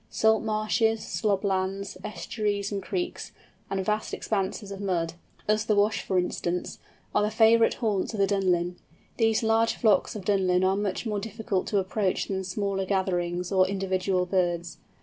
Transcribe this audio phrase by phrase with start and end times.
[0.09, 3.33] Salt marshes, slob lands, estuaries and creeks,
[3.69, 6.79] and vast expanses of mud—as the Wash for instance,
[7.13, 8.77] are the favourite haunts of the Dunlin.
[9.17, 13.67] These large flocks of Dunlins are much more difficult to approach than smaller gatherings or
[13.67, 14.79] individual birds.